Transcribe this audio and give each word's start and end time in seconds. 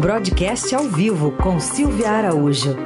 Broadcast 0.00 0.74
ao 0.74 0.84
vivo 0.84 1.32
com 1.42 1.58
Silvia 1.58 2.10
Araújo. 2.10 2.76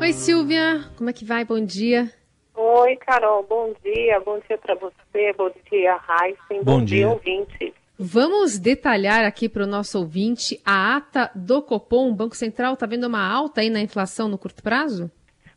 Oi, 0.00 0.12
Silvia. 0.12 0.84
Como 0.96 1.08
é 1.08 1.12
que 1.12 1.24
vai? 1.24 1.44
Bom 1.44 1.64
dia. 1.64 2.10
Oi, 2.54 2.96
Carol. 2.96 3.44
Bom 3.48 3.72
dia. 3.82 4.20
Bom 4.20 4.38
dia 4.46 4.58
para 4.58 4.74
você. 4.74 5.32
Bom 5.36 5.50
dia, 5.70 5.96
Raíssen. 5.96 6.62
Bom, 6.62 6.78
Bom 6.80 6.84
dia. 6.84 6.98
dia, 6.98 7.08
ouvinte. 7.08 7.74
Vamos 7.98 8.58
detalhar 8.58 9.24
aqui 9.24 9.48
para 9.48 9.64
o 9.64 9.66
nosso 9.66 9.98
ouvinte 9.98 10.60
a 10.64 10.96
ata 10.96 11.30
do 11.34 11.62
Copom. 11.62 12.10
O 12.10 12.14
Banco 12.14 12.36
Central 12.36 12.74
está 12.74 12.86
vendo 12.86 13.06
uma 13.06 13.26
alta 13.26 13.60
aí 13.60 13.70
na 13.70 13.80
inflação 13.80 14.28
no 14.28 14.38
curto 14.38 14.62
prazo? 14.62 15.10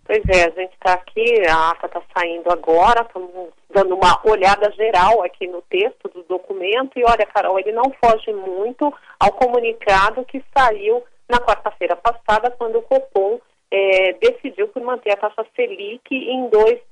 Pois 0.05 0.21
é, 0.27 0.45
a 0.45 0.50
gente 0.50 0.73
está 0.73 0.93
aqui, 0.93 1.48
a 1.48 1.71
ata 1.71 1.88
está 1.88 2.02
saindo 2.18 2.52
agora, 2.52 3.02
estamos 3.02 3.50
dando 3.73 3.95
uma 3.95 4.19
olhada 4.23 4.71
geral 4.71 5.23
aqui 5.23 5.47
no 5.47 5.61
texto 5.63 6.07
do 6.09 6.23
documento 6.23 6.97
e 6.97 7.03
olha, 7.03 7.25
Carol, 7.25 7.59
ele 7.59 7.71
não 7.71 7.91
foge 8.03 8.31
muito 8.31 8.93
ao 9.19 9.31
comunicado 9.33 10.23
que 10.25 10.43
saiu 10.55 11.03
na 11.29 11.39
quarta-feira 11.39 11.95
passada, 11.95 12.51
quando 12.51 12.77
o 12.77 12.81
Copom 12.84 13.39
eh, 13.71 14.13
decidiu 14.21 14.67
por 14.67 14.84
manter 14.84 15.12
a 15.13 15.17
taxa 15.17 15.45
Selic 15.55 16.13
em 16.13 16.49
2% 16.49 16.84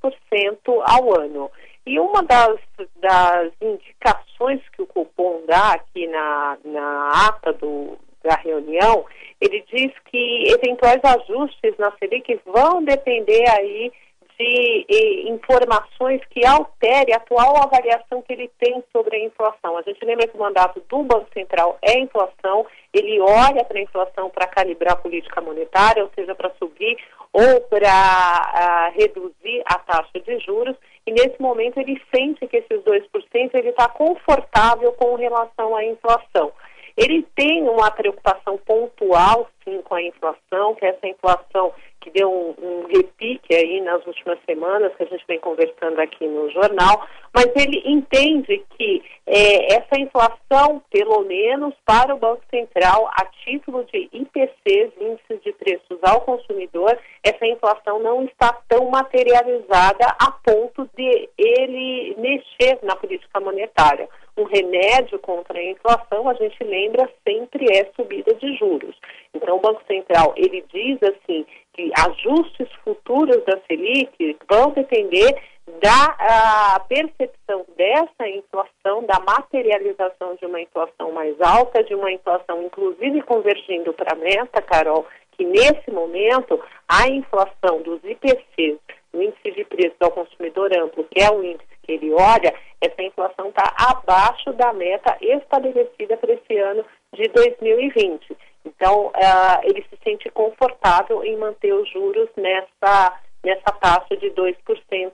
ao 0.68 1.22
ano. 1.22 1.52
E 1.86 2.00
uma 2.00 2.24
das, 2.24 2.58
das 2.98 3.52
indicações 3.62 4.62
que 4.70 4.82
o 4.82 4.88
Copom 4.88 5.44
dá 5.48 5.74
aqui 5.74 6.08
na, 6.08 6.58
na 6.66 7.28
ata 7.28 7.54
do, 7.54 7.98
da 8.24 8.36
reunião, 8.36 9.06
ele 9.40 9.64
diz 9.72 9.92
que 10.06 10.46
eventuais 10.48 11.02
ajustes 11.04 11.76
na 11.78 11.92
Selic 11.98 12.40
vão 12.46 12.84
depender 12.84 13.48
aí 13.50 13.92
de 14.42 14.86
eh, 14.90 15.30
informações 15.30 16.22
que 16.30 16.46
alterem 16.46 17.14
a 17.14 17.18
atual 17.18 17.58
avaliação 17.58 18.22
que 18.22 18.34
ele 18.34 18.50
tem 18.60 18.84
sobre 18.92 19.16
a 19.16 19.26
inflação. 19.26 19.78
A 19.78 19.82
gente 19.84 20.04
lembra 20.04 20.28
que 20.28 20.36
o 20.36 20.40
mandato 20.40 20.82
do 20.90 21.04
Banco 21.04 21.28
Central 21.34 21.78
é 21.82 22.00
inflação, 22.00 22.66
ele 22.92 23.20
olha 23.22 23.64
para 23.64 23.78
a 23.78 23.82
inflação 23.82 24.30
para 24.30 24.48
calibrar 24.48 24.94
a 24.94 24.98
política 24.98 25.42
monetária, 25.42 26.04
ou 26.04 26.10
seja, 26.16 26.34
para 26.34 26.52
subir 26.58 26.98
ou 27.32 27.62
para 27.70 28.90
reduzir 28.90 29.62
a 29.66 29.80
taxa 29.80 30.20
de 30.20 30.40
juros, 30.40 30.76
e 31.06 31.12
nesse 31.12 31.40
momento 31.40 31.80
ele 31.80 32.02
sente 32.14 32.46
que 32.48 32.58
esses 32.58 32.82
2% 32.84 33.52
ele 33.54 33.70
está 33.70 33.88
confortável 33.88 34.92
com 34.94 35.16
relação 35.16 35.76
à 35.76 35.86
inflação. 35.86 36.52
Ele 36.98 37.26
tem 37.36 37.64
uma 37.70 37.90
preocupação 37.92 38.58
pontual, 38.58 39.48
sim, 39.64 39.82
com 39.84 39.96
a 39.96 40.02
inflação, 40.02 40.76
que 40.76 40.86
essa 40.86 41.08
inflação 41.08 41.74
que 42.02 42.10
deu 42.10 42.32
um, 42.32 42.56
um, 42.58 42.88
repique 42.88 43.54
aí 43.54 43.80
nas 43.82 44.06
últimas 44.08 44.40
semanas, 44.46 44.94
que 44.96 45.04
a 45.04 45.06
gente 45.06 45.24
vem 45.28 45.40
conversando 45.40 46.00
aqui 46.00 46.26
no 46.26 46.50
jornal, 46.50 47.08
mas 47.34 47.46
ele 47.56 47.82
entende 47.86 48.64
que 48.76 49.04
é, 49.28 49.76
essa 49.76 50.00
inflação, 50.00 50.82
pelo 50.90 51.24
menos 51.24 51.76
para 51.86 52.14
o 52.16 52.18
Banco 52.18 52.42
Central, 52.50 53.08
a 53.14 53.26
título 53.46 53.84
de 53.86 54.10
IPCs, 54.12 54.92
índices 55.00 55.44
de 55.44 55.54
preços 55.54 56.00
ao 56.02 56.22
consumidor, 56.22 56.98
essa 57.24 57.46
inflação 57.46 58.00
não 58.00 58.24
está 58.24 58.52
tão 58.68 58.90
materializada 58.90 60.08
a 60.20 60.32
ponto 60.44 60.90
de 60.98 61.30
ele 61.38 62.16
mexer 62.18 62.80
na 62.82 62.96
política 62.96 63.40
monetária 63.40 64.10
um 64.38 64.44
remédio 64.44 65.20
contra 65.20 65.58
a 65.58 65.64
inflação, 65.64 66.28
a 66.30 66.34
gente 66.34 66.64
lembra, 66.64 67.10
sempre 67.28 67.66
é 67.72 67.92
subida 67.96 68.34
de 68.36 68.56
juros. 68.58 68.96
Então, 69.34 69.58
o 69.58 69.62
Banco 69.62 69.82
Central, 69.88 70.34
ele 70.36 70.64
diz 70.74 71.00
assim, 71.04 71.46
que 71.74 71.92
ajustes 71.98 72.68
futuros 72.84 73.44
da 73.46 73.60
Selic 73.68 74.38
vão 74.50 74.72
depender 74.72 75.42
da 75.80 76.80
percepção 76.88 77.66
dessa 77.78 78.28
inflação, 78.28 79.04
da 79.04 79.20
materialização 79.20 80.36
de 80.36 80.46
uma 80.46 80.60
inflação 80.60 81.12
mais 81.12 81.40
alta, 81.40 81.84
de 81.84 81.96
uma 81.96 82.12
inflação 82.12 82.64
inclusive 82.64 83.22
convergindo 83.22 83.94
para 83.94 84.14
a 84.14 84.18
meta, 84.20 84.62
Carol, 84.62 85.06
que 85.32 85.46
nesse 85.46 85.90
momento 85.92 86.60
a 86.88 87.08
inflação 87.08 87.82
dos 87.84 88.04
IPCs, 88.04 88.80
o 89.14 89.22
índice 89.22 89.52
de 89.52 89.64
preço 89.66 89.96
ao 90.02 90.12
consumidor 90.12 90.76
amplo, 90.78 91.06
que 91.10 91.22
é 91.22 91.30
o 91.32 91.44
índice 91.44 91.72
que 91.84 91.94
ele 91.94 92.12
olha, 92.14 92.54
essa 92.80 93.02
inflação 93.02 93.50
está 93.50 93.74
abaixo 93.78 94.52
da 94.54 94.74
meta 94.74 95.18
estabelecida 95.22 96.18
para 96.18 96.34
esse 96.34 96.58
ano 96.58 96.86
de 97.14 97.28
2020. 97.30 98.38
Então, 98.66 99.08
uh, 99.08 99.60
ele 99.64 99.84
se 99.84 99.98
sente 100.04 100.30
confortável 100.30 101.24
em 101.24 101.38
manter 101.38 101.74
os 101.74 101.90
juros 101.90 102.30
nessa, 102.36 103.20
nessa 103.44 103.72
taxa 103.80 104.16
de 104.18 104.30
2% 104.32 104.56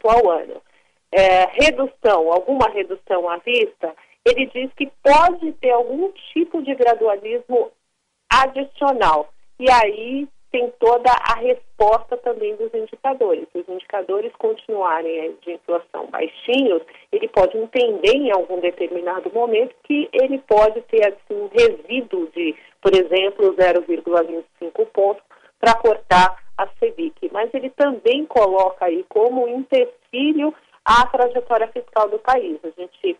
ao 0.03 0.29
ano. 0.29 0.61
É, 1.11 1.45
redução, 1.53 2.31
alguma 2.31 2.69
redução 2.69 3.29
à 3.29 3.37
vista, 3.37 3.95
ele 4.25 4.45
diz 4.47 4.71
que 4.73 4.91
pode 5.01 5.53
ter 5.53 5.71
algum 5.71 6.11
tipo 6.33 6.61
de 6.61 6.75
gradualismo 6.75 7.71
adicional. 8.29 9.29
E 9.57 9.71
aí 9.71 10.27
tem 10.51 10.71
toda 10.79 11.11
a 11.11 11.35
resposta 11.35 12.17
também 12.17 12.55
dos 12.55 12.73
indicadores. 12.73 13.47
Se 13.51 13.59
os 13.59 13.69
indicadores 13.69 14.31
continuarem 14.37 15.35
de 15.41 15.53
inflação 15.53 16.07
baixinhos, 16.07 16.81
ele 17.11 17.27
pode 17.27 17.57
entender 17.57 18.15
em 18.15 18.31
algum 18.31 18.59
determinado 18.59 19.31
momento 19.33 19.75
que 19.83 20.09
ele 20.13 20.37
pode 20.39 20.81
ter 20.83 21.07
assim, 21.07 21.33
um 21.33 21.47
resíduo 21.47 22.29
de, 22.35 22.55
por 22.81 22.93
exemplo, 22.95 23.55
0,25 23.55 24.85
pontos 24.87 25.23
para 25.59 25.75
cortar 25.75 26.41
a 26.57 26.67
Selic. 26.79 27.29
Mas 27.31 27.53
ele 27.53 27.69
também 27.71 28.25
coloca 28.25 28.85
aí 28.85 29.05
como 29.09 29.47
empecilho 29.47 30.53
a 30.85 31.05
trajetória 31.07 31.67
fiscal 31.67 32.09
do 32.09 32.19
país. 32.19 32.57
A 32.63 32.69
gente 32.69 33.19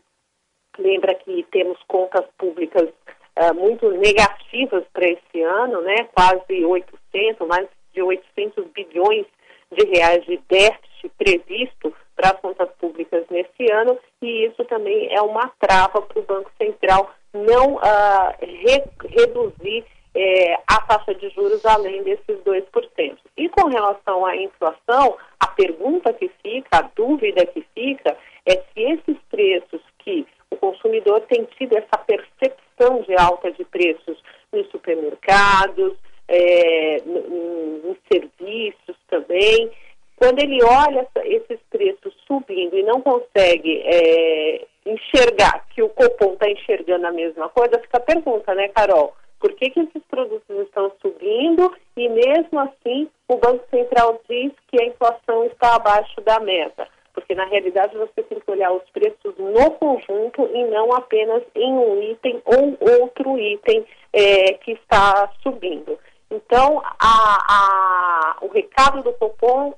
lembra 0.79 1.13
que 1.15 1.43
temos 1.51 1.77
contas 1.87 2.25
públicas 2.37 2.89
uh, 3.37 3.53
muito 3.53 3.89
negativas 3.91 4.83
para 4.93 5.07
esse 5.07 5.41
ano, 5.41 5.81
né? 5.81 6.07
Quase 6.13 6.65
800, 6.65 7.47
mais 7.47 7.67
de 7.93 8.01
800 8.01 8.65
bilhões 8.67 9.25
de 9.71 9.85
reais 9.87 10.23
de 10.25 10.39
déficit 10.49 11.11
previsto 11.17 11.93
para 12.15 12.31
as 12.31 12.39
contas 12.39 12.69
públicas 12.79 13.23
nesse 13.29 13.71
ano, 13.71 13.97
e 14.21 14.45
isso 14.45 14.63
também 14.65 15.13
é 15.13 15.21
uma 15.21 15.51
trava 15.59 16.01
para 16.01 16.19
o 16.19 16.23
Banco 16.23 16.51
Central 16.57 17.11
não 17.33 17.75
uh, 17.75 18.33
re 18.41 18.83
reduzir 19.15 19.85
eh, 20.15 20.57
a 20.67 20.81
taxa 20.81 21.13
de 21.13 21.29
juros 21.29 21.63
além 21.63 22.01
desses 22.01 22.39
2%. 22.43 23.17
E 23.37 23.49
com 23.49 23.67
relação 23.67 24.25
à 24.25 24.35
inflação, 24.35 25.15
a 25.39 25.47
pergunta 25.47 26.11
que 26.13 26.31
fica, 26.41 26.79
a 26.79 26.89
dúvida 26.95 27.45
que 27.45 27.63
fica, 27.75 28.17
é 28.45 28.55
se 28.55 28.81
esses 28.81 29.17
preços 29.29 29.81
que 29.99 30.25
o 30.49 30.55
consumidor 30.55 31.21
tem 31.21 31.43
tido 31.57 31.77
essa 31.77 31.97
percepção 31.99 32.66
de 32.77 33.15
alta 33.15 33.51
de 33.51 33.65
preços 33.65 34.21
nos 34.53 34.69
supermercados, 34.69 35.93
é, 36.27 37.01
nos 37.05 37.97
serviços 38.11 38.95
também. 39.09 39.71
Quando 40.15 40.39
ele 40.39 40.63
olha 40.63 41.07
esses 41.25 41.59
preços 41.69 42.13
subindo 42.27 42.77
e 42.77 42.83
não 42.83 43.01
consegue 43.01 43.81
é, 43.83 44.65
enxergar 44.85 45.65
que 45.69 45.81
o 45.81 45.89
Copom 45.89 46.33
está 46.33 46.49
enxergando 46.49 47.07
a 47.07 47.11
mesma 47.11 47.49
coisa, 47.49 47.79
fica 47.79 47.97
a 47.97 48.01
pergunta, 48.01 48.53
né, 48.53 48.67
Carol? 48.69 49.15
Por 49.39 49.53
que, 49.53 49.69
que 49.69 49.79
esses 49.79 50.01
produtos 50.09 50.57
estão 50.59 50.91
subindo 51.01 51.71
e 51.95 52.09
mesmo 52.09 52.59
assim 52.59 53.07
o 53.27 53.37
Banco 53.37 53.63
Central 53.69 54.19
diz 54.27 54.51
que 54.67 54.81
a 54.81 54.85
inflação 54.87 55.45
está 55.45 55.75
abaixo 55.75 56.19
da 56.21 56.39
meta? 56.39 56.87
Porque 57.13 57.35
na 57.35 57.45
realidade 57.45 57.95
você 57.97 58.16
que 58.47 58.51
olhar 58.51 58.71
os 58.71 58.89
preços 58.91 59.35
no 59.37 59.71
conjunto 59.71 60.49
e 60.53 60.63
não 60.65 60.93
apenas 60.93 61.43
em 61.53 61.73
um 61.73 62.01
item 62.01 62.41
ou 62.45 62.77
outro 63.01 63.37
item 63.37 63.85
é, 64.13 64.53
que 64.53 64.71
está 64.71 65.29
subindo. 65.43 65.99
Então, 66.31 66.81
a, 66.83 66.95
a, 67.01 68.37
o 68.41 68.47
recado 68.47 69.03
do 69.03 69.13
Copom, 69.13 69.73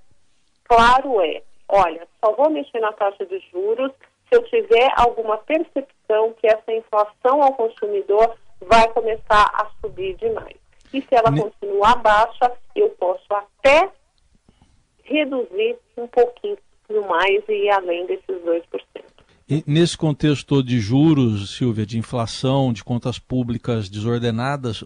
claro, 0.66 1.22
é: 1.22 1.42
olha, 1.68 2.08
só 2.24 2.32
vou 2.34 2.50
mexer 2.52 2.80
na 2.80 2.94
taxa 2.94 3.26
de 3.26 3.40
juros 3.52 3.92
se 4.30 4.38
eu 4.38 4.44
tiver 4.44 4.92
alguma 4.96 5.38
percepção 5.40 6.34
que 6.40 6.48
essa 6.48 6.72
inflação 6.72 7.42
ao 7.42 7.54
consumidor 7.54 8.36
vai 8.62 8.88
começar 8.94 9.50
a 9.54 9.68
subir 9.82 10.16
demais. 10.16 10.58
E 10.94 11.02
se 11.02 11.16
ela 11.16 11.32
ne... 11.32 11.42
continuar 11.42 11.96
baixa, 11.98 12.52
eu 12.76 12.90
posso 12.92 13.26
até 13.32 13.90
reduzir 15.04 15.78
um 15.98 16.08
pouquinho 16.08 16.58
mais 17.08 17.44
e 17.48 17.70
além 17.70 18.06
desses 18.06 18.26
2%. 18.28 18.64
E 19.50 19.64
nesse 19.66 19.98
contexto 19.98 20.46
todo 20.46 20.64
de 20.64 20.80
juros, 20.80 21.58
Silvia, 21.58 21.86
de 21.86 21.98
inflação, 21.98 22.72
de 22.72 22.84
contas 22.84 23.18
públicas 23.18 23.90
desordenadas, 23.90 24.84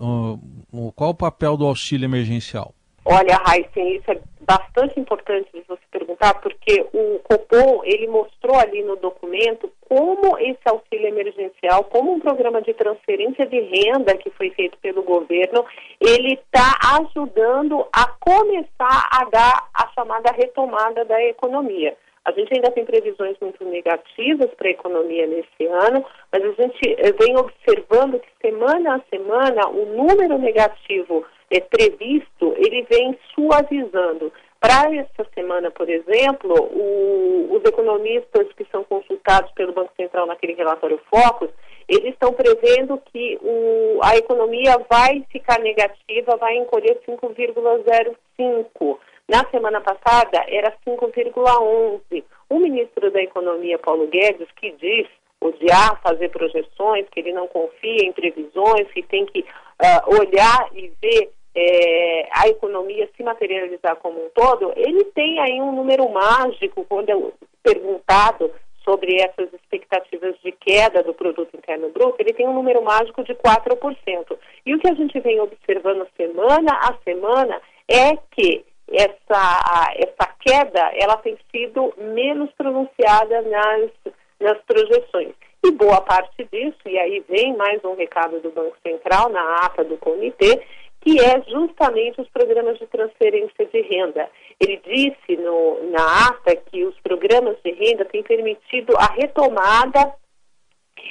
qual 0.95 1.09
o 1.09 1.15
papel 1.15 1.57
do 1.57 1.65
auxílio 1.65 2.05
emergencial? 2.05 2.73
Olha, 3.03 3.35
Raíssen, 3.45 3.97
isso 3.97 4.09
é 4.11 4.21
bastante 4.47 4.97
importante 4.97 5.49
de 5.53 5.61
você 5.67 5.81
perguntar, 5.91 6.35
porque 6.35 6.85
o 6.93 7.19
Copom, 7.19 7.81
ele 7.83 8.07
mostrou 8.07 8.57
ali 8.57 8.81
no 8.83 8.95
documento 8.95 9.69
como 9.93 10.39
esse 10.39 10.59
auxílio 10.65 11.07
emergencial, 11.07 11.83
como 11.83 12.13
um 12.13 12.19
programa 12.19 12.63
de 12.63 12.73
transferência 12.73 13.45
de 13.45 13.59
renda 13.59 14.17
que 14.17 14.31
foi 14.31 14.49
feito 14.49 14.75
pelo 14.79 15.03
governo, 15.03 15.63
ele 16.01 16.33
está 16.33 16.97
ajudando 16.97 17.85
a 17.93 18.07
começar 18.19 19.07
a 19.11 19.25
dar 19.25 19.69
a 19.71 19.87
chamada 19.93 20.31
retomada 20.31 21.05
da 21.05 21.23
economia. 21.25 21.95
A 22.25 22.31
gente 22.31 22.55
ainda 22.55 22.71
tem 22.71 22.85
previsões 22.85 23.37
muito 23.39 23.63
negativas 23.65 24.49
para 24.55 24.69
a 24.69 24.71
economia 24.71 25.27
nesse 25.27 25.65
ano, 25.67 26.03
mas 26.31 26.43
a 26.43 26.51
gente 26.53 26.95
eh, 26.97 27.11
vem 27.11 27.37
observando 27.37 28.19
que 28.19 28.29
semana 28.41 28.95
a 28.95 29.15
semana 29.15 29.67
o 29.67 29.85
número 29.85 30.39
negativo 30.39 31.23
é, 31.51 31.59
previsto 31.59 32.53
ele 32.57 32.81
vem 32.89 33.15
suavizando. 33.35 34.31
Para 34.63 34.95
esta 34.95 35.27
semana, 35.35 35.69
por 35.71 35.89
exemplo, 35.89 36.55
o, 36.55 37.53
os 37.53 37.65
economistas 37.65 38.47
que 38.53 38.63
são 38.71 38.81
consultados 38.85 39.51
pelo 39.51 39.73
Banco 39.73 39.91
Central 39.97 40.25
naquele 40.25 40.53
relatório 40.53 41.01
Focus, 41.09 41.49
eles 41.85 42.13
estão 42.13 42.31
prevendo 42.31 42.97
que 43.11 43.37
o, 43.41 43.99
a 44.01 44.15
economia 44.15 44.77
vai 44.89 45.21
ficar 45.29 45.59
negativa, 45.59 46.37
vai 46.37 46.55
encolher 46.55 46.97
5,05. 47.05 48.99
Na 49.27 49.43
semana 49.51 49.81
passada 49.81 50.45
era 50.47 50.73
5,11. 50.87 52.23
O 52.49 52.57
ministro 52.57 53.11
da 53.11 53.21
Economia, 53.21 53.77
Paulo 53.77 54.07
Guedes, 54.07 54.47
que 54.55 54.71
diz 54.79 55.07
odiar 55.41 55.99
fazer 56.01 56.29
projeções, 56.29 57.05
que 57.09 57.19
ele 57.19 57.33
não 57.33 57.49
confia 57.49 58.05
em 58.05 58.13
previsões, 58.13 58.89
que 58.93 59.03
tem 59.03 59.25
que 59.25 59.41
uh, 59.41 60.21
olhar 60.21 60.69
e 60.71 60.89
ver 61.01 61.33
é, 61.55 62.27
a 62.31 62.47
economia 62.47 63.09
se 63.15 63.23
materializar 63.23 63.95
como 63.97 64.25
um 64.25 64.29
todo, 64.33 64.73
ele 64.75 65.05
tem 65.05 65.39
aí 65.39 65.61
um 65.61 65.71
número 65.71 66.09
mágico, 66.09 66.85
quando 66.89 67.09
é 67.09 67.15
perguntado 67.61 68.51
sobre 68.83 69.15
essas 69.21 69.51
expectativas 69.53 70.35
de 70.43 70.51
queda 70.51 71.01
do 71.03 71.13
produto 71.13 71.55
interno 71.55 71.89
bruto, 71.89 72.17
ele 72.19 72.33
tem 72.33 72.47
um 72.47 72.53
número 72.53 72.83
mágico 72.83 73.23
de 73.23 73.33
4%. 73.33 74.37
E 74.65 74.75
o 74.75 74.79
que 74.79 74.89
a 74.89 74.93
gente 74.93 75.19
vem 75.19 75.39
observando 75.39 76.07
semana 76.17 76.73
a 76.81 76.93
semana 77.03 77.61
é 77.87 78.17
que 78.31 78.65
essa, 78.91 79.93
essa 79.95 80.33
queda 80.39 80.91
ela 80.95 81.17
tem 81.17 81.37
sido 81.51 81.93
menos 81.97 82.51
pronunciada 82.57 83.41
nas, 83.43 83.91
nas 84.39 84.57
projeções. 84.63 85.33
E 85.65 85.71
boa 85.71 86.01
parte 86.01 86.45
disso, 86.51 86.77
e 86.85 86.99
aí 86.99 87.23
vem 87.29 87.55
mais 87.55 87.81
um 87.85 87.95
recado 87.95 88.41
do 88.41 88.51
Banco 88.51 88.75
Central 88.85 89.29
na 89.29 89.65
ata 89.65 89.81
do 89.81 89.97
comitê, 89.97 90.61
que 91.03 91.19
é 91.19 91.41
justamente 91.49 92.21
os 92.21 92.29
programas 92.29 92.79
de 92.79 92.87
transferência 92.87 93.65
de 93.65 93.81
renda. 93.81 94.29
Ele 94.57 94.81
disse 94.85 95.35
no, 95.41 95.91
na 95.91 96.29
ata 96.29 96.55
que 96.55 96.85
os 96.85 96.97
programas 97.01 97.57
de 97.61 97.71
renda 97.71 98.05
têm 98.05 98.23
permitido 98.23 98.93
a 98.97 99.13
retomada 99.13 100.15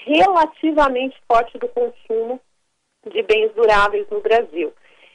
relativamente 0.07 1.17
forte 1.31 1.59
do 1.59 1.69
consumo 1.69 2.41
de 3.11 3.23
bens 3.23 3.53
duráveis 3.55 4.09
no 4.11 4.21
Brasil. 4.21 4.73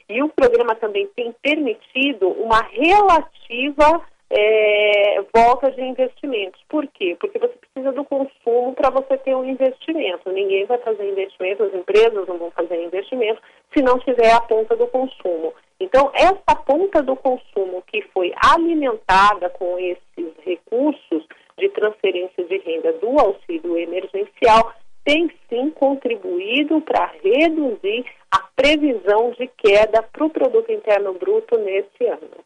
E 0.08 0.22
o 0.22 0.28
programa 0.28 0.76
também 0.76 1.08
tem 1.08 1.34
permitido 1.42 2.28
uma 2.28 2.62
relativa 2.62 4.06
é, 4.30 5.22
volta 5.34 5.70
de 5.72 5.82
investimentos. 5.82 6.62
Por 6.68 6.86
quê? 6.86 7.16
Porque 7.18 7.38
você 7.38 7.54
precisa 7.54 7.92
do 7.92 8.04
consumo 8.04 8.74
para 8.74 8.90
você 8.90 9.18
ter 9.18 9.34
um 9.34 9.44
investimento. 9.44 10.30
Ninguém 10.30 10.66
vai 10.66 10.78
fazer 10.78 11.10
investimento, 11.10 11.64
as 11.64 11.74
empresas 11.74 12.28
não 12.28 12.38
vão 12.38 12.50
fazer 12.52 12.82
investimento 12.82 13.40
se 13.78 13.82
não 13.82 13.98
tiver 14.00 14.32
a 14.32 14.40
ponta 14.40 14.74
do 14.74 14.88
consumo. 14.88 15.54
Então, 15.78 16.10
essa 16.12 16.56
ponta 16.66 17.00
do 17.00 17.14
consumo 17.14 17.80
que 17.86 18.02
foi 18.12 18.32
alimentada 18.44 19.48
com 19.50 19.78
esses 19.78 20.34
recursos 20.44 21.24
de 21.56 21.68
transferência 21.68 22.44
de 22.44 22.58
renda 22.58 22.92
do 22.94 23.16
auxílio 23.20 23.78
emergencial 23.78 24.72
tem 25.04 25.30
sim 25.48 25.70
contribuído 25.70 26.80
para 26.80 27.12
reduzir 27.22 28.04
a 28.32 28.40
previsão 28.56 29.30
de 29.38 29.46
queda 29.46 30.02
para 30.02 30.26
o 30.26 30.30
produto 30.30 30.72
interno 30.72 31.14
bruto 31.14 31.56
nesse 31.56 32.04
ano. 32.04 32.37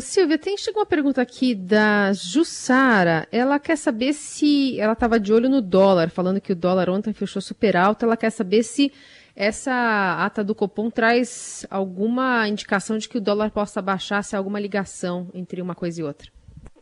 Silvia, 0.00 0.38
tem 0.38 0.56
chegou 0.56 0.80
uma 0.80 0.86
pergunta 0.86 1.20
aqui 1.20 1.54
da 1.54 2.12
Jussara. 2.12 3.26
Ela 3.30 3.58
quer 3.58 3.76
saber 3.76 4.12
se 4.12 4.80
ela 4.80 4.92
estava 4.92 5.18
de 5.20 5.32
olho 5.32 5.48
no 5.48 5.60
dólar, 5.60 6.10
falando 6.10 6.40
que 6.40 6.52
o 6.52 6.56
dólar 6.56 6.88
ontem 6.88 7.12
fechou 7.12 7.42
super 7.42 7.76
alto. 7.76 8.04
Ela 8.04 8.16
quer 8.16 8.30
saber 8.30 8.62
se 8.62 8.92
essa 9.36 10.24
ata 10.24 10.42
do 10.42 10.54
Copom 10.54 10.90
traz 10.90 11.66
alguma 11.70 12.48
indicação 12.48 12.98
de 12.98 13.08
que 13.08 13.18
o 13.18 13.20
dólar 13.20 13.50
possa 13.50 13.80
baixar, 13.80 14.24
se 14.24 14.34
há 14.34 14.38
alguma 14.38 14.58
ligação 14.58 15.28
entre 15.32 15.62
uma 15.62 15.74
coisa 15.74 16.00
e 16.00 16.04
outra. 16.04 16.28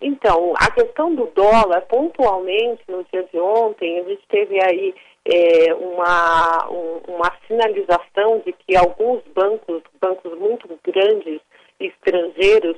Então, 0.00 0.54
a 0.56 0.70
questão 0.70 1.14
do 1.14 1.26
dólar, 1.34 1.82
pontualmente, 1.82 2.82
no 2.88 3.04
dia 3.12 3.24
de 3.32 3.38
ontem, 3.38 4.00
a 4.00 4.04
gente 4.04 4.22
teve 4.28 4.62
aí 4.62 4.94
é, 5.24 5.74
uma, 5.74 6.70
um, 6.70 7.14
uma 7.14 7.32
sinalização 7.46 8.40
de 8.44 8.52
que 8.52 8.76
alguns 8.76 9.22
bancos, 9.34 9.82
bancos 10.00 10.38
muito 10.38 10.68
grandes, 10.84 11.40
estrangeiros, 11.80 12.76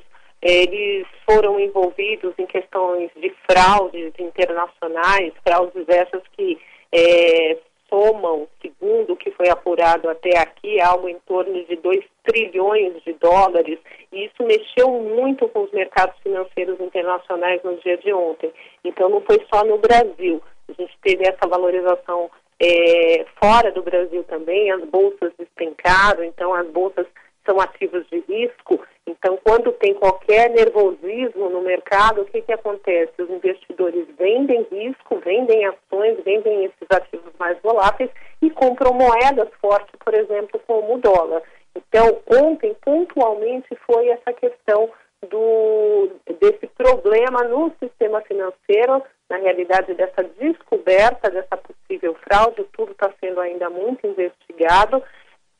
eles 0.49 1.07
foram 1.25 1.59
envolvidos 1.59 2.33
em 2.37 2.45
questões 2.45 3.09
de 3.15 3.33
fraudes 3.49 4.13
internacionais, 4.17 5.33
fraudes 5.43 5.87
essas 5.87 6.21
que 6.35 6.59
é, 6.91 7.57
somam, 7.89 8.47
segundo 8.61 9.13
o 9.13 9.17
que 9.17 9.31
foi 9.31 9.49
apurado 9.49 10.09
até 10.09 10.37
aqui, 10.37 10.79
algo 10.79 11.09
em 11.09 11.17
torno 11.27 11.63
de 11.65 11.75
2 11.75 12.05
trilhões 12.23 13.03
de 13.03 13.13
dólares, 13.13 13.79
e 14.13 14.25
isso 14.25 14.43
mexeu 14.43 14.89
muito 14.89 15.47
com 15.49 15.63
os 15.63 15.71
mercados 15.71 16.15
financeiros 16.21 16.79
internacionais 16.79 17.61
no 17.63 17.75
dia 17.77 17.97
de 17.97 18.13
ontem. 18.13 18.51
Então, 18.83 19.09
não 19.09 19.21
foi 19.21 19.43
só 19.51 19.65
no 19.65 19.77
Brasil. 19.77 20.41
A 20.69 20.73
gente 20.73 20.95
teve 21.01 21.27
essa 21.27 21.47
valorização 21.47 22.29
é, 22.61 23.25
fora 23.41 23.71
do 23.71 23.81
Brasil 23.81 24.23
também, 24.25 24.71
as 24.71 24.83
bolsas 24.85 25.31
despencaram, 25.37 26.23
então 26.23 26.53
as 26.53 26.67
bolsas 26.67 27.07
são 27.45 27.59
ativos 27.59 28.05
de 28.09 28.19
risco. 28.27 28.79
Então, 29.09 29.39
quando 29.43 29.71
tem 29.73 29.95
qualquer 29.95 30.51
nervosismo 30.51 31.49
no 31.49 31.61
mercado, 31.61 32.21
o 32.21 32.25
que, 32.25 32.41
que 32.43 32.53
acontece? 32.53 33.11
Os 33.19 33.29
investidores 33.29 34.07
vendem 34.17 34.67
risco, 34.71 35.19
vendem 35.19 35.65
ações, 35.65 36.23
vendem 36.23 36.65
esses 36.65 36.87
ativos 36.91 37.33
mais 37.39 37.57
voláteis 37.63 38.11
e 38.39 38.51
compram 38.51 38.93
moedas 38.93 39.49
fortes, 39.59 39.93
por 40.05 40.13
exemplo, 40.13 40.61
como 40.67 40.95
o 40.95 40.99
dólar. 40.99 41.41
Então, 41.75 42.19
ontem, 42.31 42.75
pontualmente, 42.85 43.75
foi 43.87 44.09
essa 44.09 44.31
questão 44.31 44.89
do, 45.27 46.11
desse 46.39 46.67
problema 46.67 47.43
no 47.43 47.71
sistema 47.81 48.21
financeiro, 48.21 49.03
na 49.27 49.37
realidade, 49.37 49.93
dessa 49.95 50.23
descoberta, 50.39 51.31
dessa 51.31 51.57
possível 51.57 52.15
fraude, 52.27 52.63
tudo 52.73 52.91
está 52.91 53.11
sendo 53.19 53.39
ainda 53.39 53.69
muito 53.69 54.05
investigado. 54.05 55.03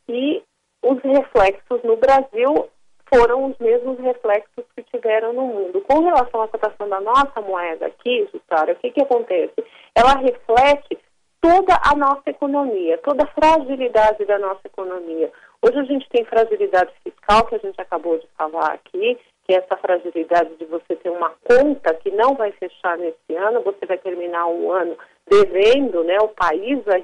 E 0.08 0.44
os 0.84 1.00
reflexos 1.02 1.82
no 1.84 1.98
Brasil 1.98 2.70
foram 3.14 3.46
os 3.46 3.58
mesmos 3.58 4.00
reflexos 4.00 4.66
que 4.76 4.84
tiveram 4.84 5.34
no 5.34 5.48
mundo. 5.48 5.82
Com 5.82 6.04
relação 6.04 6.42
à 6.42 6.48
cotação 6.48 6.88
da 6.88 7.02
nossa 7.02 7.42
moeda 7.42 7.88
aqui, 7.88 8.28
Jussara, 8.32 8.74
o 8.74 8.76
que, 8.76 8.92
que 8.92 9.02
acontece? 9.02 9.56
Ela 9.96 10.16
reflete 10.16 10.98
toda 11.42 11.80
a 11.84 11.96
nossa 11.96 12.30
economia, 12.30 12.98
toda 13.00 13.24
a 13.24 13.28
fragilidade 13.28 14.26
da 14.26 14.38
nossa 14.38 14.62
economia. 14.66 15.32
Hoje 15.62 15.80
a 15.80 15.84
gente 15.84 16.08
tem 16.10 16.24
fragilidade 16.26 16.92
fiscal, 17.04 17.46
que 17.46 17.56
a 17.56 17.60
gente 17.60 17.80
acabou 17.82 18.18
de 18.18 18.28
falar 18.38 18.74
aqui, 18.74 19.18
que 19.46 19.54
é 19.54 19.58
essa 19.58 19.76
fragilidade 19.78 20.56
de 20.58 20.66
você 20.66 20.96
ter 20.96 21.10
uma 21.10 21.32
conta 21.44 21.94
que 21.96 22.12
não 22.12 22.36
vai 22.36 22.52
fechar 22.52 22.98
nesse 22.98 23.36
ano, 23.36 23.64
você 23.64 23.86
vai 23.86 23.98
terminar 23.98 24.48
o 24.48 24.72
ano 24.72 24.96
devendo, 25.28 26.04
né? 26.04 26.18
O 26.22 26.28
país 26.30 26.84
vai 26.86 27.04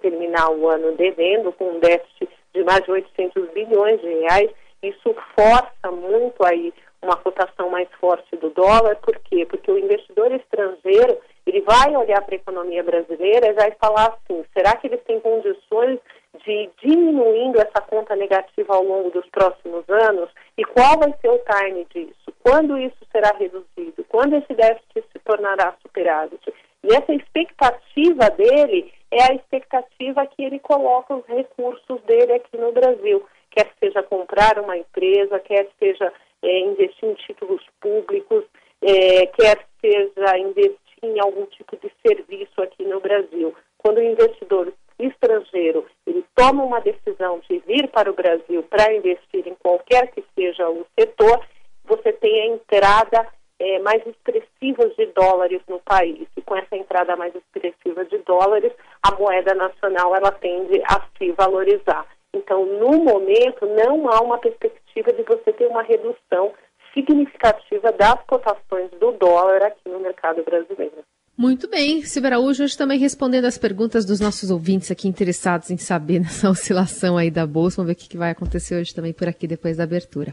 terminar 0.00 0.50
o 0.50 0.68
ano 0.68 0.92
devendo 0.96 1.52
com 1.52 1.72
um 1.72 1.80
déficit 1.80 2.28
de 2.54 2.64
mais 2.64 2.82
de 2.84 2.90
800 2.90 3.50
bilhões 3.50 4.00
de 4.00 4.08
reais. 4.08 4.50
Isso 4.82 5.14
força 5.34 5.90
muito 5.90 6.44
aí 6.44 6.72
uma 7.02 7.16
cotação 7.16 7.70
mais 7.70 7.88
forte 8.00 8.36
do 8.36 8.50
dólar. 8.50 8.96
Por 8.96 9.18
quê? 9.20 9.46
Porque 9.46 9.70
o 9.70 9.78
investidor 9.78 10.32
estrangeiro 10.32 11.18
ele 11.46 11.60
vai 11.60 11.96
olhar 11.96 12.20
para 12.22 12.34
a 12.34 12.36
economia 12.36 12.82
brasileira 12.82 13.48
e 13.48 13.52
vai 13.52 13.70
falar 13.80 14.06
assim: 14.08 14.44
será 14.52 14.76
que 14.76 14.88
eles 14.88 15.02
têm 15.04 15.20
condições 15.20 15.98
de 16.44 16.70
diminuindo 16.82 17.58
essa 17.58 17.80
conta 17.80 18.14
negativa 18.16 18.74
ao 18.74 18.82
longo 18.82 19.10
dos 19.10 19.26
próximos 19.30 19.88
anos? 19.88 20.28
E 20.58 20.64
qual 20.64 20.98
vai 20.98 21.14
ser 21.20 21.28
o 21.28 21.38
time 21.38 21.86
disso? 21.94 22.32
Quando 22.42 22.78
isso 22.78 22.98
será 23.12 23.32
reduzido? 23.38 24.04
Quando 24.08 24.36
esse 24.36 24.52
déficit 24.54 25.04
se 25.12 25.18
tornará 25.24 25.74
superávit? 25.82 26.52
E 26.82 26.94
essa 26.94 27.12
expectativa 27.14 28.30
dele 28.30 28.92
é 29.10 29.22
a 29.30 29.34
expectativa 29.34 30.26
que 30.26 30.44
ele 30.44 30.58
coloca 30.58 31.14
os 31.14 31.24
recursos 31.26 32.00
dele 32.02 32.34
aqui 32.34 32.56
no 32.56 32.72
Brasil, 32.72 33.24
quer 33.56 33.72
seja 33.80 34.02
comprar 34.02 34.58
uma 34.58 34.76
empresa, 34.76 35.40
quer 35.40 35.66
seja 35.78 36.12
é, 36.42 36.58
investir 36.60 37.08
em 37.08 37.14
títulos 37.14 37.62
públicos, 37.80 38.44
é, 38.82 39.26
quer 39.26 39.66
seja 39.80 40.38
investir 40.38 40.76
em 41.02 41.18
algum 41.18 41.46
tipo 41.46 41.76
de 41.76 41.90
serviço 42.06 42.62
aqui 42.62 42.84
no 42.84 43.00
Brasil. 43.00 43.54
Quando 43.78 43.98
o 43.98 44.02
investidor 44.02 44.72
estrangeiro 44.98 45.86
ele 46.06 46.24
toma 46.34 46.64
uma 46.64 46.80
decisão 46.80 47.40
de 47.48 47.58
vir 47.60 47.88
para 47.88 48.10
o 48.10 48.14
Brasil 48.14 48.62
para 48.64 48.92
investir 48.92 49.46
em 49.46 49.54
qualquer 49.54 50.10
que 50.12 50.22
seja 50.34 50.68
o 50.68 50.86
setor, 50.98 51.40
você 51.84 52.12
tem 52.12 52.42
a 52.42 52.54
entrada 52.54 53.26
é, 53.58 53.78
mais 53.78 54.04
expressivas 54.06 54.94
de 54.96 55.06
dólares 55.06 55.62
no 55.68 55.80
país. 55.80 56.26
E 56.36 56.42
com 56.42 56.56
essa 56.56 56.76
entrada 56.76 57.16
mais 57.16 57.34
expressiva 57.34 58.04
de 58.04 58.18
dólares, 58.18 58.72
a 59.02 59.14
moeda 59.14 59.54
nacional 59.54 60.14
ela 60.14 60.32
tende 60.32 60.82
a 60.84 61.02
se 61.16 61.32
valorizar. 61.32 62.06
Então, 62.46 62.64
no 62.64 63.02
momento, 63.02 63.66
não 63.66 64.08
há 64.08 64.20
uma 64.20 64.38
perspectiva 64.38 65.12
de 65.12 65.24
você 65.24 65.52
ter 65.52 65.66
uma 65.66 65.82
redução 65.82 66.54
significativa 66.94 67.90
das 67.90 68.22
cotações 68.22 68.88
do 69.00 69.10
dólar 69.12 69.64
aqui 69.64 69.88
no 69.88 69.98
mercado 69.98 70.44
brasileiro. 70.44 71.04
Muito 71.36 71.68
bem, 71.68 72.02
Silvia 72.02 72.30
Araújo, 72.30 72.62
hoje 72.62 72.78
também 72.78 73.00
respondendo 73.00 73.46
as 73.46 73.58
perguntas 73.58 74.06
dos 74.06 74.20
nossos 74.20 74.48
ouvintes 74.48 74.92
aqui 74.92 75.08
interessados 75.08 75.72
em 75.72 75.76
saber 75.76 76.20
nessa 76.22 76.48
oscilação 76.48 77.18
aí 77.18 77.32
da 77.32 77.44
Bolsa. 77.44 77.78
Vamos 77.78 77.88
ver 77.88 78.00
o 78.00 78.08
que 78.08 78.16
vai 78.16 78.30
acontecer 78.30 78.76
hoje 78.76 78.94
também 78.94 79.12
por 79.12 79.26
aqui 79.26 79.48
depois 79.48 79.76
da 79.76 79.82
abertura. 79.82 80.32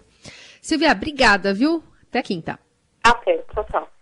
Silvia, 0.62 0.92
obrigada, 0.92 1.52
viu? 1.52 1.84
Até 2.10 2.22
quinta. 2.22 2.60
Até, 3.04 3.40
tchau, 3.52 3.66
tchau. 3.72 3.94